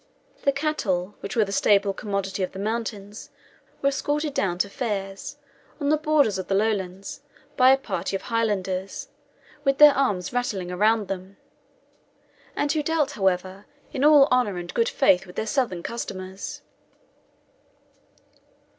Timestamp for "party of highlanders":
7.77-9.09